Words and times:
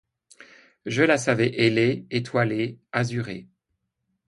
Je 0.87 1.03
la 1.03 1.19
savais 1.19 1.61
ailée, 1.61 2.07
étoilée, 2.09 2.79
azurée 2.91 3.47